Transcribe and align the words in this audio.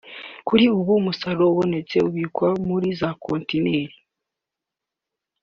Kuri 0.47 0.63
ubu 0.77 0.91
umusaruro 0.99 1.45
uboneka 1.53 1.95
ubikwa 2.07 2.47
muri 2.67 2.87
za 2.99 3.09
kontineri 3.21 3.95